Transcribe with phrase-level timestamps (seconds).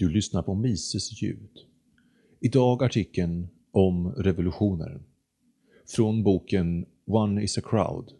[0.00, 1.50] Du lyssnar på Mises ljud.
[2.40, 5.00] Idag artikeln om revolutioner.
[5.96, 8.12] Från boken One is a crowd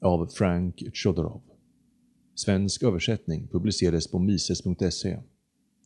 [0.00, 1.40] av Frank Chodorov.
[2.34, 5.18] Svensk översättning publicerades på mises.se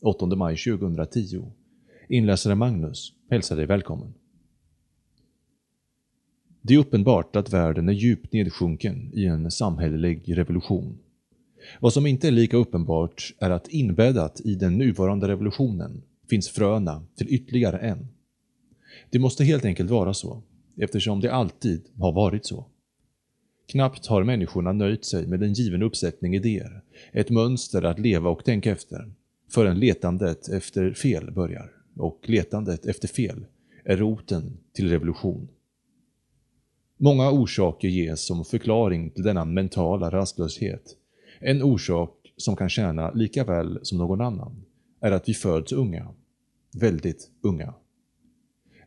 [0.01, 1.51] 8 maj 2010.
[2.09, 4.13] Inläsare Magnus hälsar dig välkommen.
[6.61, 10.97] Det är uppenbart att världen är djupt nedsjunken i en samhällelig revolution.
[11.79, 17.05] Vad som inte är lika uppenbart är att inbäddat i den nuvarande revolutionen finns fröna
[17.15, 18.07] till ytterligare en.
[19.09, 20.43] Det måste helt enkelt vara så,
[20.77, 22.65] eftersom det alltid har varit så.
[23.71, 28.45] Knappt har människorna nöjt sig med en given uppsättning idéer, ett mönster att leva och
[28.45, 29.13] tänka efter,
[29.49, 31.71] förrän letandet efter fel börjar.
[31.95, 33.45] Och letandet efter fel
[33.85, 35.47] är roten till revolution.
[36.97, 40.95] Många orsaker ges som förklaring till denna mentala rastlöshet.
[41.39, 44.65] En orsak som kan tjäna lika väl som någon annan
[45.01, 46.07] är att vi föds unga.
[46.73, 47.73] Väldigt unga.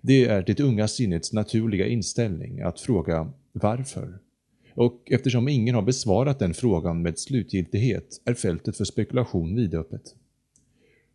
[0.03, 4.19] Det är det unga sinnets naturliga inställning att fråga varför?
[4.75, 10.15] Och eftersom ingen har besvarat den frågan med slutgiltighet är fältet för spekulation vidöppet.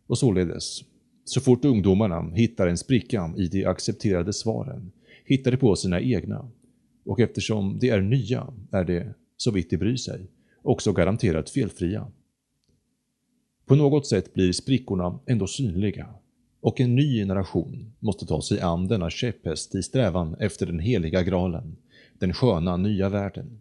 [0.06, 0.84] Och således,
[1.24, 4.92] så fort ungdomarna hittar en spricka i de accepterade svaren,
[5.24, 6.50] hittar de på sina egna.
[7.04, 9.04] Och eftersom de är nya är de,
[9.36, 10.26] så vitt de bryr sig,
[10.62, 12.06] också garanterat felfria.
[13.66, 16.14] På något sätt blir sprickorna ändå synliga
[16.60, 21.22] och en ny generation måste ta sig an denna käpphäst i strävan efter den heliga
[21.22, 21.76] graalen,
[22.18, 23.60] den sköna nya världen.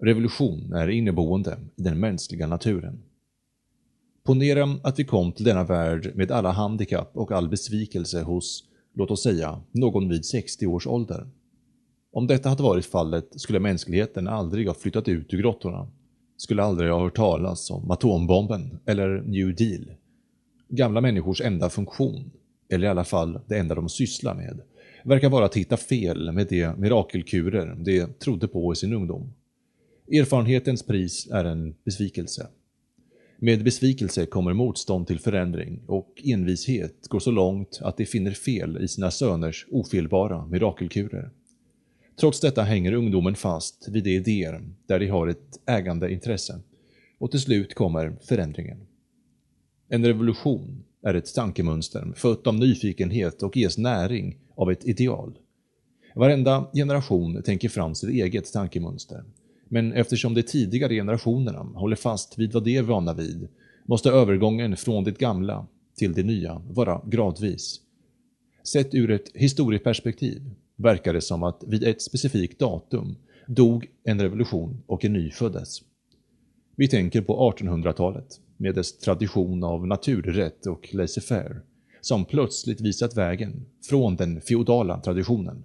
[0.00, 3.02] Revolution är inneboende i den mänskliga naturen.
[4.24, 9.10] Ponera att vi kom till denna värld med alla handikapp och all besvikelse hos, låt
[9.10, 11.30] oss säga, någon vid 60 års ålder.
[12.12, 15.88] Om detta hade varit fallet skulle mänskligheten aldrig ha flyttat ut ur grottorna,
[16.42, 19.92] skulle aldrig ha hört talas om atombomben eller New Deal.
[20.68, 22.30] Gamla människors enda funktion,
[22.68, 24.60] eller i alla fall det enda de sysslar med,
[25.04, 29.32] verkar vara att hitta fel med de mirakelkurer de trodde på i sin ungdom.
[30.12, 32.46] Erfarenhetens pris är en besvikelse.
[33.38, 38.78] Med besvikelse kommer motstånd till förändring och envishet går så långt att de finner fel
[38.84, 41.30] i sina söners ofelbara mirakelkurer.
[42.16, 46.60] Trots detta hänger ungdomen fast vid de idéer där de har ett ägande intresse
[47.18, 48.78] och till slut kommer förändringen.
[49.88, 55.38] En revolution är ett tankemönster fött av nyfikenhet och ges näring av ett ideal.
[56.14, 59.24] Varenda generation tänker fram sitt eget tankemönster
[59.68, 63.48] men eftersom de tidigare generationerna håller fast vid vad de är vana vid
[63.86, 67.80] måste övergången från det gamla till det nya vara gradvis.
[68.64, 70.42] Sett ur ett historieperspektiv
[70.82, 73.16] verkar det som att vid ett specifikt datum
[73.46, 75.82] dog en revolution och en ny föddes.
[76.76, 81.60] Vi tänker på 1800-talet med dess tradition av naturrätt och laissez-faire
[82.00, 85.64] som plötsligt visat vägen från den feodala traditionen.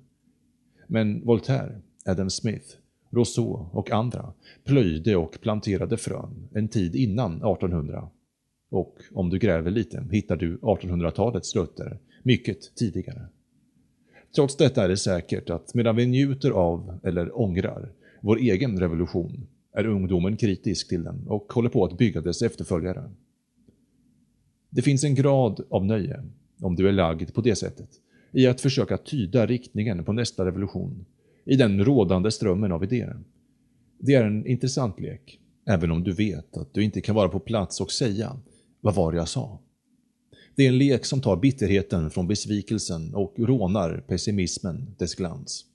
[0.88, 2.66] Men Voltaire, Adam Smith,
[3.11, 4.33] Rousseau och andra
[4.63, 8.09] plöjde och planterade frön en tid innan 1800.
[8.69, 13.27] Och om du gräver lite hittar du 1800-talets rötter mycket tidigare.
[14.38, 19.48] Trots detta är det säkert att medan vi njuter av, eller ångrar, vår egen revolution
[19.74, 23.12] är ungdomen kritisk till den och håller på att bygga dess efterföljare.
[24.70, 26.24] Det finns en grad av nöje,
[26.62, 27.90] om du är lagd på det sättet,
[28.31, 31.06] i att försöka tyda riktningen på nästa revolution
[31.46, 33.19] i den rådande strömmen av idéer.
[34.00, 37.40] Det är en intressant lek, även om du vet att du inte kan vara på
[37.40, 38.40] plats och säga
[38.81, 39.59] ”Vad var det jag sa?”
[40.57, 45.66] Det är en lek som tar bitterheten från besvikelsen och rånar pessimismen dess glans.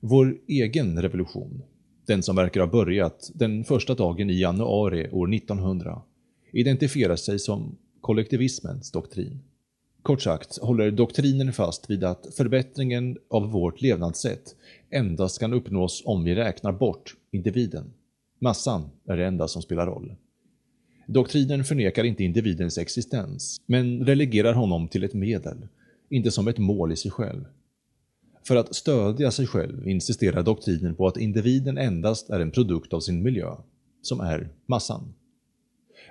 [0.00, 1.62] Vår egen revolution,
[2.06, 6.02] den som verkar ha börjat den första dagen i januari år 1900,
[6.52, 9.40] identifierar sig som kollektivismens doktrin.
[10.02, 14.54] Kort sagt håller doktrinen fast vid att förbättringen av vårt levnadssätt
[14.90, 17.92] endast kan uppnås om vi räknar bort individen.
[18.38, 20.14] Massan är det enda som spelar roll.
[21.06, 25.68] Doktrinen förnekar inte individens existens, men relegerar honom till ett medel,
[26.08, 27.44] inte som ett mål i sig själv.
[28.44, 33.00] För att stödja sig själv insisterar doktrinen på att individen endast är en produkt av
[33.00, 33.56] sin miljö,
[34.02, 35.14] som är massan.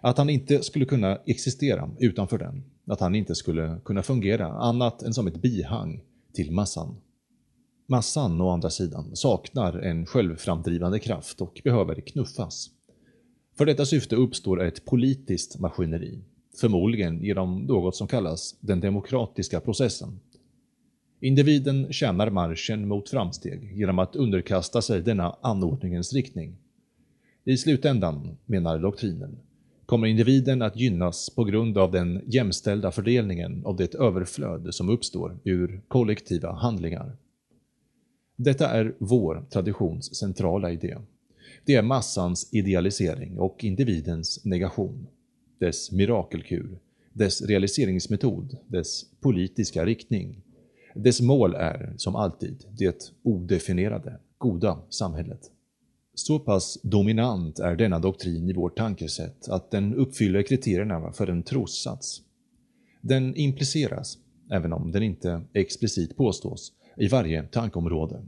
[0.02, 5.04] Att han inte skulle kunna existera utanför den, att han inte skulle kunna fungera annat
[5.04, 6.02] än som ett bihang
[6.34, 6.96] till massan.
[7.88, 12.70] Massan, å andra sidan, saknar en självframdrivande kraft och behöver knuffas.
[13.62, 16.19] För detta syfte uppstår ett politiskt maskineri,
[16.62, 20.19] förmodligen genom något som kallas den demokratiska processen.
[21.19, 26.56] Individen tjänar marschen mot framsteg genom att underkasta sig denna anordningens riktning.
[27.44, 29.38] I slutändan, menar doktrinen,
[29.86, 35.40] kommer individen att gynnas på grund av den jämställda fördelningen av det överflöd som uppstår
[35.44, 37.18] ur kollektiva handlingar.
[38.36, 40.98] Detta är vår traditions centrala idé.
[41.65, 45.07] Det är massans idealisering och individens negation.
[45.59, 46.80] Dess mirakelkur,
[47.13, 50.42] dess realiseringsmetod, dess politiska riktning.
[50.95, 55.51] Dess mål är, som alltid, det odefinierade, goda samhället.
[56.13, 61.44] Så pass dominant är denna doktrin i vårt tankesätt att den uppfyller kriterierna för en
[61.44, 62.21] trossats.
[63.01, 64.18] Den impliceras,
[64.51, 68.21] även om den inte explicit påstås, i varje tankeområde.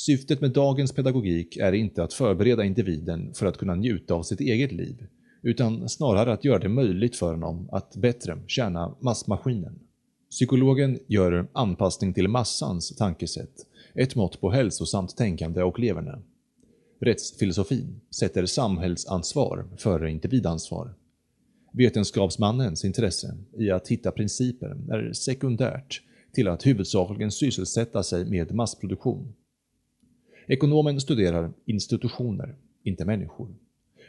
[0.00, 4.40] Syftet med dagens pedagogik är inte att förbereda individen för att kunna njuta av sitt
[4.40, 5.06] eget liv,
[5.42, 9.78] utan snarare att göra det möjligt för honom att bättre tjäna massmaskinen.
[10.30, 16.18] Psykologen gör anpassning till massans tankesätt ett mått på hälsosamt tänkande och leverne.
[17.00, 20.94] Rättsfilosofin sätter samhällsansvar före individansvar.
[21.72, 26.02] Vetenskapsmannens intresse i att hitta principer är sekundärt
[26.32, 29.34] till att huvudsakligen sysselsätta sig med massproduktion.
[30.50, 33.54] Ekonomen studerar institutioner, inte människor.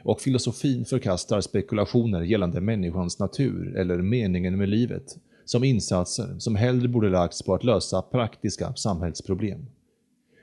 [0.03, 6.87] Och filosofin förkastar spekulationer gällande människans natur eller meningen med livet som insatser som hellre
[6.87, 9.65] borde lagts på att lösa praktiska samhällsproblem.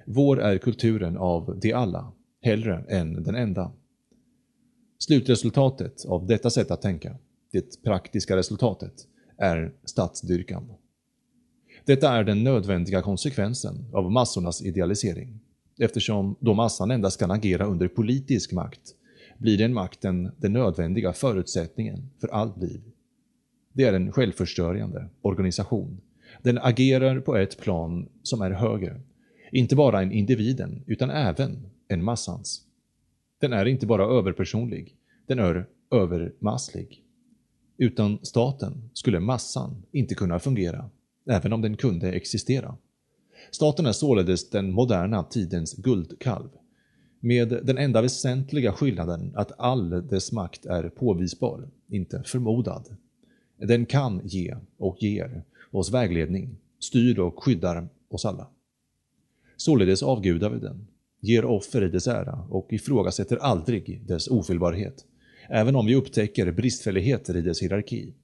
[0.06, 2.12] Vår är kulturen av de alla,
[2.42, 3.72] hellre än den enda.
[4.98, 7.16] Slutresultatet av detta sätt att tänka,
[7.52, 8.94] det praktiska resultatet,
[9.36, 10.72] är statsdyrkan.
[11.84, 15.40] Detta är den nödvändiga konsekvensen av massornas idealisering.
[15.78, 18.94] Eftersom då massan endast kan agera under politisk makt
[19.38, 22.80] blir den makten den nödvändiga förutsättningen för allt liv.
[23.72, 26.00] Det är en självförstörjande organisation.
[26.42, 29.00] Den agerar på ett plan som är högre.
[29.52, 32.64] Inte bara en individen, utan även en massans.
[33.40, 34.96] Den är inte bara överpersonlig,
[35.26, 37.02] den är övermasslig.
[37.76, 40.90] Utan staten skulle massan inte kunna fungera,
[41.30, 42.76] även om den kunde existera.
[43.50, 46.48] Staten är således den moderna tidens guldkalv,
[47.20, 52.96] med den enda väsentliga skillnaden att all dess makt är påvisbar, inte förmodad.
[53.58, 58.46] Den kan ge och ger oss vägledning, styr och skyddar oss alla.
[59.56, 60.86] Således avgudar vi den,
[61.20, 65.04] ger offer i dess ära och ifrågasätter aldrig dess ofelbarhet,
[65.48, 68.14] även om vi upptäcker bristfälligheter i dess hierarki.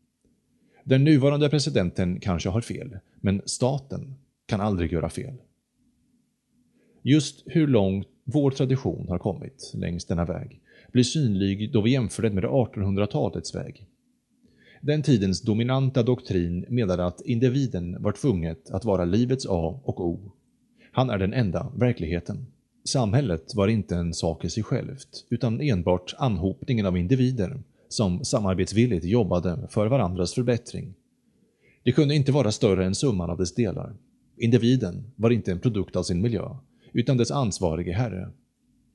[0.85, 4.15] Den nuvarande presidenten kanske har fel, men staten
[4.55, 5.35] kan aldrig göra fel.
[7.03, 10.61] Just hur långt vår tradition har kommit längs denna väg
[10.93, 13.87] blir synlig då vi jämför den med 1800-talets väg.
[14.81, 20.33] Den tidens dominanta doktrin menade att individen var tvunget att vara livets A och O.
[20.93, 22.47] Han är den enda verkligheten.
[22.85, 29.05] Samhället var inte en sak i sig självt, utan enbart anhopningen av individer som samarbetsvilligt
[29.05, 30.95] jobbade för varandras förbättring.
[31.83, 33.95] Det kunde inte vara större än summan av dess delar.
[34.37, 36.49] Individen var inte en produkt av sin miljö,
[36.93, 38.31] utan dess ansvarige herre.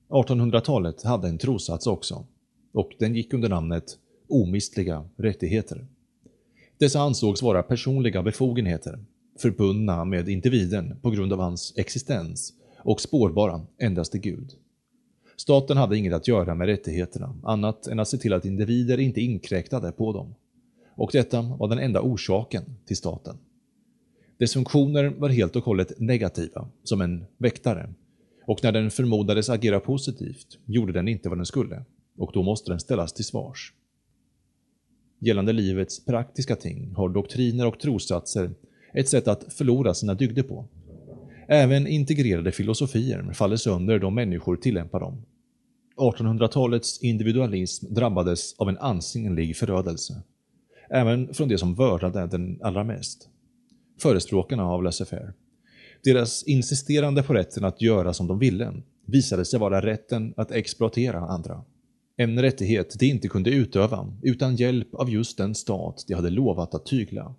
[0.09, 2.25] 1800-talet hade en trossats också,
[2.73, 3.97] och den gick under namnet
[4.29, 5.87] omistliga rättigheter.
[6.77, 8.99] Dessa ansågs vara personliga befogenheter,
[9.39, 14.51] förbundna med individen på grund av hans existens och spårbara endast till Gud.
[15.37, 19.21] Staten hade inget att göra med rättigheterna annat än att se till att individer inte
[19.21, 20.35] inkräktade på dem.
[20.95, 23.37] Och detta var den enda orsaken till staten.
[24.39, 27.93] Dess funktioner var helt och hållet negativa, som en väktare.
[28.47, 31.85] Och när den förmodades agera positivt gjorde den inte vad den skulle,
[32.17, 33.73] och då måste den ställas till svars.
[35.19, 38.51] Gällande livets praktiska ting har doktriner och trossatser
[38.93, 40.65] ett sätt att förlora sina dygder på.
[41.47, 45.21] Även integrerade filosofier faller sönder då människor tillämpar dem.
[45.97, 50.21] 1800-talets individualism drabbades av en ansenlig förödelse.
[50.89, 53.29] Även från det som vördade den allra mest
[54.01, 55.33] förespråkarna av laissez-faire.
[56.03, 58.73] Deras insisterande på rätten att göra som de ville
[59.05, 61.63] visade sig vara rätten att exploatera andra.
[62.17, 66.75] En rättighet de inte kunde utöva utan hjälp av just den stat de hade lovat
[66.75, 67.35] att tygla.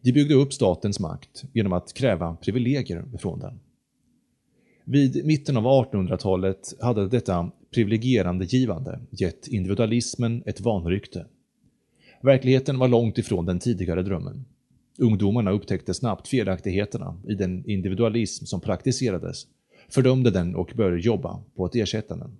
[0.00, 3.60] De byggde upp statens makt genom att kräva privilegier från den.
[4.84, 11.26] Vid mitten av 1800-talet hade detta privilegierande givande gett individualismen ett vanrykte.
[12.22, 14.44] Verkligheten var långt ifrån den tidigare drömmen.
[14.98, 19.46] Ungdomarna upptäckte snabbt felaktigheterna i den individualism som praktiserades,
[19.88, 22.36] fördömde den och började jobba på att ersätta den.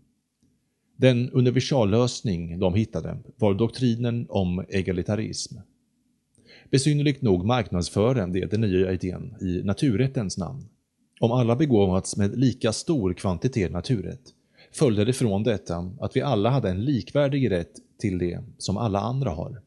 [0.97, 5.57] Den universallösning de hittade var doktrinen om egalitarism.
[6.71, 10.65] Besynnerligt nog marknadsförde det den nya idén i naturrättens namn.
[11.21, 14.35] Om alla begåvats med lika stor kvantitet naturrätt
[14.73, 19.01] följde det från detta att vi alla hade en likvärdig rätt till det som alla
[19.01, 19.63] andra har.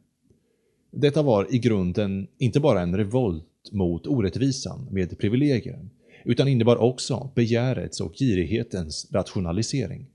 [0.92, 5.90] Detta var i grunden inte bara en revolt mot orättvisan med privilegier,
[6.26, 10.06] utan innebar också begärets och girighetens rationalisering.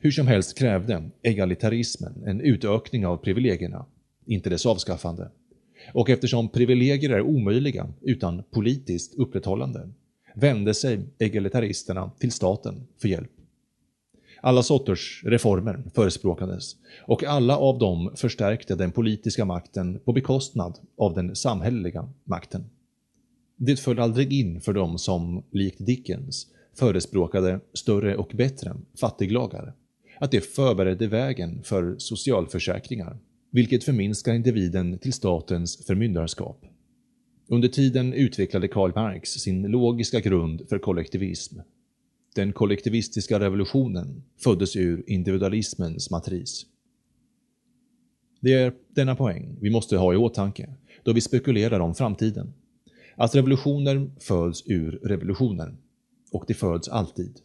[0.00, 3.86] Hur som helst krävde egalitarismen en utökning av privilegierna,
[4.26, 5.30] inte dess avskaffande.
[5.92, 9.88] Och eftersom privilegier är omöjliga utan politiskt upprätthållande
[10.34, 13.39] vände sig egalitaristerna till staten för hjälp.
[14.40, 21.14] Alla sorters reformer förespråkades och alla av dem förstärkte den politiska makten på bekostnad av
[21.14, 22.64] den samhälleliga makten.
[23.56, 29.74] Det föll aldrig in för dem som, likt Dickens, förespråkade större och bättre fattiglagar,
[30.20, 33.18] att det förberedde vägen för socialförsäkringar,
[33.50, 36.64] vilket förminskar individen till statens förmyndarskap.
[37.48, 41.58] Under tiden utvecklade Karl Marx sin logiska grund för kollektivism.
[42.34, 46.66] Den kollektivistiska revolutionen föddes ur individualismens matris.
[48.40, 52.52] Det är denna poäng vi måste ha i åtanke då vi spekulerar om framtiden.
[53.16, 55.76] Att revolutioner föds ur revolutioner.
[56.32, 57.40] Och det föds alltid.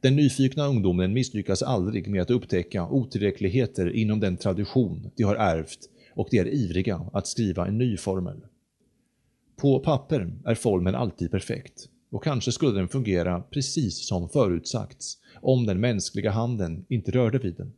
[0.00, 5.78] Den nyfikna ungdomen misslyckas aldrig med att upptäcka otillräckligheter inom den tradition de har ärvt
[6.14, 8.40] och de är ivriga att skriva en ny formel.
[9.56, 15.66] På papper är formeln alltid perfekt och kanske skulle den fungera precis som förutsagts om
[15.66, 17.72] den mänskliga handen inte rörde vid den.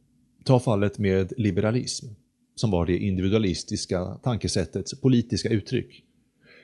[0.45, 2.07] Ta fallet med liberalism,
[2.55, 6.05] som var det individualistiska tankesättets politiska uttryck.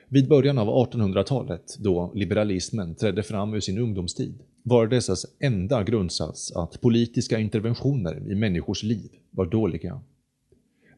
[0.07, 6.51] Vid början av 1800-talet, då liberalismen trädde fram ur sin ungdomstid, var dessas enda grundsats
[6.51, 10.01] att politiska interventioner i människors liv var dåliga.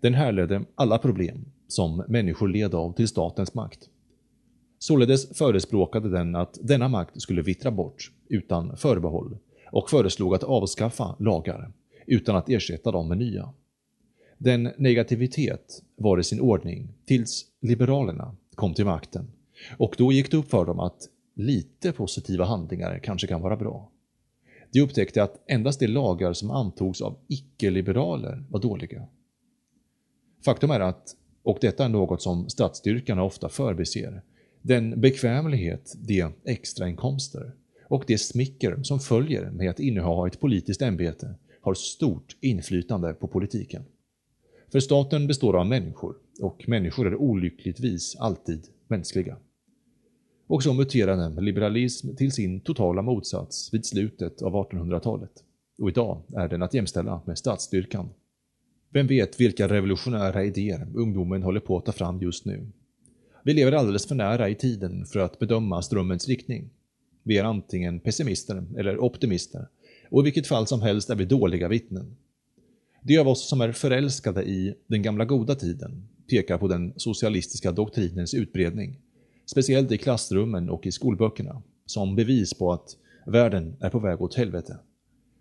[0.01, 3.89] Den härledde alla problem som människor led av till statens makt.
[4.83, 9.37] Således förespråkade den att denna makt skulle vittra bort utan förbehåll
[9.71, 11.71] och föreslog att avskaffa lagar
[12.05, 13.53] utan att ersätta dem med nya.
[14.37, 19.31] Den negativitet var i sin ordning tills liberalerna kom till makten
[19.77, 23.91] och då gick det upp för dem att lite positiva handlingar kanske kan vara bra.
[24.71, 29.07] De upptäckte att endast de lagar som antogs av icke-liberaler var dåliga.
[30.45, 34.21] Faktum är att, och detta är något som statsstyrkan ofta förbiser,
[34.61, 37.51] den bekvämlighet, de extrainkomster
[37.83, 43.27] och det smicker som följer med att inneha ett politiskt ämbete har stort inflytande på
[43.27, 43.83] politiken.
[44.71, 49.37] För staten består av människor och människor är olyckligtvis alltid mänskliga.
[50.47, 55.31] Och så muterade liberalism till sin totala motsats vid slutet av 1800-talet.
[55.77, 58.09] Och idag är den att jämställa med statsstyrkan.
[58.89, 62.67] Vem vet vilka revolutionära idéer ungdomen håller på att ta fram just nu
[63.43, 66.69] vi lever alldeles för nära i tiden för att bedöma strömmens riktning.
[67.23, 69.67] Vi är antingen pessimister eller optimister,
[70.09, 72.15] och i vilket fall som helst är vi dåliga vittnen.
[73.01, 77.71] De av oss som är förälskade i den gamla goda tiden pekar på den socialistiska
[77.71, 78.99] doktrinens utbredning,
[79.45, 84.35] speciellt i klassrummen och i skolböckerna, som bevis på att världen är på väg åt
[84.35, 84.77] helvete.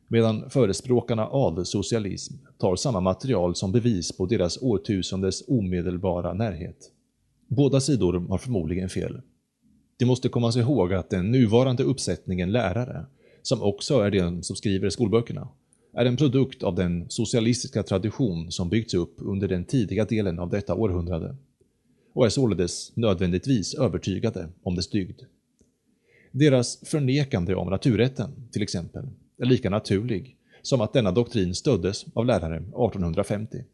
[0.09, 6.91] Medan förespråkarna av socialism tar samma material som bevis på deras årtusendes omedelbara närhet.
[7.53, 9.21] Båda sidor har förmodligen fel.
[9.97, 13.07] Det måste komma sig ihåg att den nuvarande uppsättningen lärare,
[13.43, 15.49] som också är den som skriver skolböckerna,
[15.93, 20.51] är en produkt av den socialistiska tradition som byggts upp under den tidiga delen av
[20.51, 21.37] detta århundrade
[22.13, 25.21] och är således nödvändigtvis övertygade om dess dygd.
[26.33, 29.05] Deras förnekande om naturrätten, till exempel,
[29.39, 33.65] är lika naturlig som att denna doktrin stöddes av lärare 1850.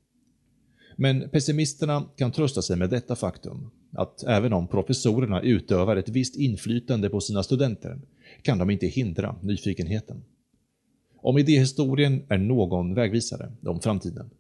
[0.97, 6.37] Men pessimisterna kan trösta sig med detta faktum, att även om professorerna utövar ett visst
[6.37, 8.01] inflytande på sina studenter,
[8.43, 10.25] kan de inte hindra nyfikenheten.
[11.17, 14.31] Om idéhistorien är någon vägvisare om framtiden,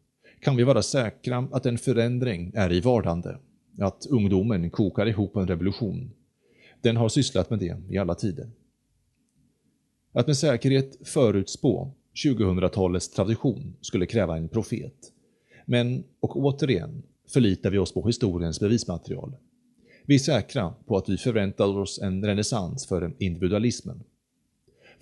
[0.40, 3.38] kan vi vara säkra att en förändring är i vardande,
[3.78, 6.10] att ungdomen kokar ihop en revolution.
[6.80, 8.50] Den har sysslat med det i alla tider.
[10.12, 11.92] Att med säkerhet förutspå
[12.24, 15.12] 2000-talets tradition skulle kräva en profet,
[15.68, 19.36] men, och återigen, förlitar vi oss på historiens bevismaterial.
[20.06, 24.02] Vi är säkra på att vi förväntar oss en renässans för individualismen.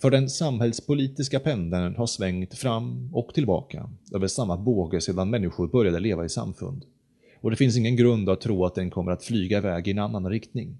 [0.01, 5.99] För den samhällspolitiska pendeln har svängt fram och tillbaka över samma båge sedan människor började
[5.99, 6.85] leva i samfund.
[7.41, 9.99] Och det finns ingen grund att tro att den kommer att flyga iväg i en
[9.99, 10.77] annan riktning.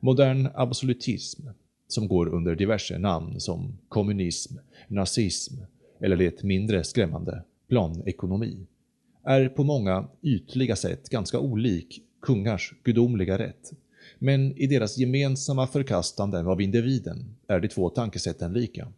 [0.00, 1.48] Modern absolutism,
[1.88, 4.56] som går under diverse namn som kommunism,
[4.88, 5.54] nazism
[6.00, 8.66] eller det mindre skrämmande planekonomi,
[9.24, 13.72] är på många ytliga sätt ganska olik kungars gudomliga rätt.
[14.18, 18.88] Men i deras gemensamma förkastanden av individen är de två tankesätten lika.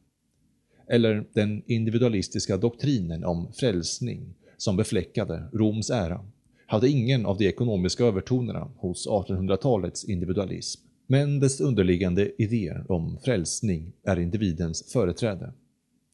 [0.89, 6.25] eller den individualistiska doktrinen om frälsning som befläckade Roms ära,
[6.67, 13.93] hade ingen av de ekonomiska övertonerna hos 1800-talets individualism, men dess underliggande idéer om frälsning
[14.03, 15.53] är individens företräde,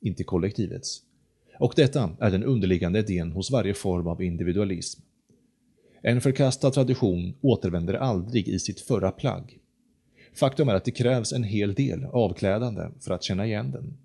[0.00, 1.02] inte kollektivets.
[1.61, 5.00] Och detta är den underliggande idén hos varje form av individualism.
[6.02, 9.59] En förkastad tradition återvänder aldrig i sitt förra plagg.
[10.35, 13.99] Faktum är att det krävs en hel del avklädande för att känna igen den.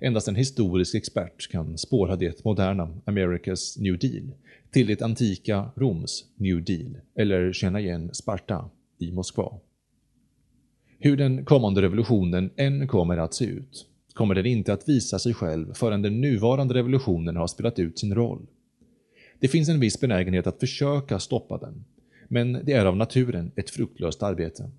[0.00, 4.32] Endast en historisk expert kan spåra det moderna Americas New Deal
[4.70, 9.58] till det antika Roms New Deal eller känna igen Sparta i Moskva.
[10.98, 15.34] Hur den kommande revolutionen än kommer att se ut kommer den inte att visa sig
[15.34, 18.46] själv förrän den nuvarande revolutionen har spelat ut sin roll.
[19.40, 21.84] Det finns en viss benägenhet att försöka stoppa den,
[22.28, 24.70] men det är av naturen ett fruktlöst arbete.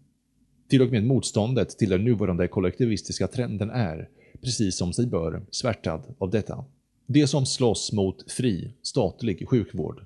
[0.67, 4.10] Till och med motståndet till den nuvarande kollektivistiska trenden är,
[4.41, 6.65] precis som sig bör, svärtad av detta.
[7.06, 10.06] De som slåss mot fri, statlig sjukvård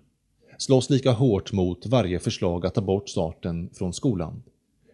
[0.57, 4.43] slåss lika hårt mot varje förslag att ta bort starten från skolan,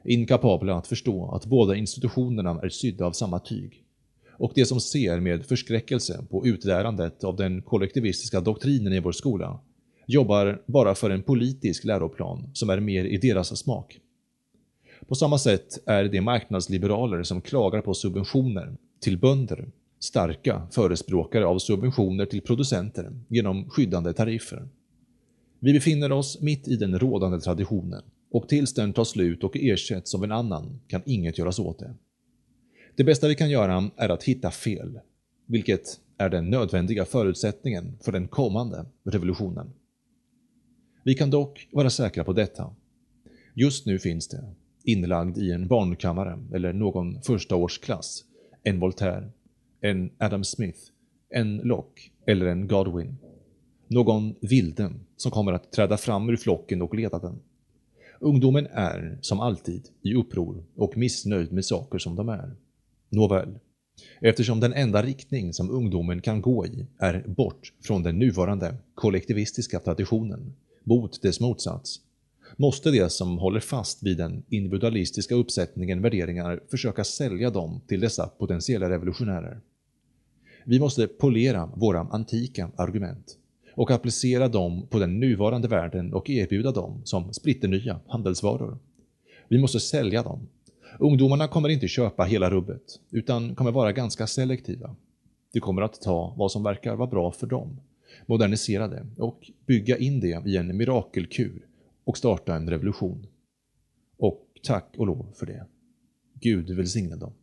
[0.03, 3.83] inkapabla att förstå att båda institutionerna är sydda av samma tyg.
[4.37, 9.59] Och de som ser med förskräckelse på utlärandet av den kollektivistiska doktrinen i vår skola
[10.07, 13.99] jobbar bara för en politisk läroplan som är mer i deras smak.
[15.07, 21.59] På samma sätt är de marknadsliberaler som klagar på subventioner till bönder starka förespråkare av
[21.59, 24.67] subventioner till producenter genom skyddande tariffer.
[25.59, 30.15] Vi befinner oss mitt i den rådande traditionen och tills den tar slut och ersätts
[30.15, 31.93] av en annan kan inget göras åt det.
[32.97, 34.99] Det bästa vi kan göra är att hitta fel,
[35.45, 39.73] vilket är den nödvändiga förutsättningen för den kommande revolutionen.
[41.03, 42.75] Vi kan dock vara säkra på detta.
[43.53, 48.23] Just nu finns det, inlagd i en barnkammare eller någon första årsklass,
[48.63, 49.29] en Voltaire,
[49.81, 50.79] en Adam Smith,
[51.29, 53.17] en Locke eller en Godwin.
[53.87, 57.39] Någon vilde som kommer att träda fram ur flocken och leda den.
[58.19, 62.55] Ungdomen är, som alltid, i uppror och missnöjd med saker som de är.
[63.09, 63.59] Nåväl,
[64.21, 69.79] eftersom den enda riktning som ungdomen kan gå i är bort från den nuvarande kollektivistiska
[69.79, 72.01] traditionen, mot dess motsats,
[72.55, 78.27] måste de som håller fast vid den individualistiska uppsättningen värderingar försöka sälja dem till dessa
[78.27, 79.61] potentiella revolutionärer.
[80.65, 83.37] Vi måste polera våra antika argument
[83.75, 88.77] och applicera dem på den nuvarande världen och erbjuda dem som splitternya handelsvaror.
[89.47, 90.47] Vi måste sälja dem.
[90.99, 94.95] Ungdomarna kommer inte köpa hela rubbet, utan kommer vara ganska selektiva.
[95.53, 97.81] De kommer att ta vad som verkar vara bra för dem,
[98.25, 101.65] modernisera det och bygga in det i en mirakelkur
[102.03, 103.27] och starta en revolution.
[104.17, 105.65] Och tack och lov för det.
[106.33, 107.33] Gud välsigne dem.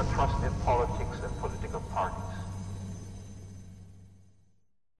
[0.00, 1.09] Your trust in politics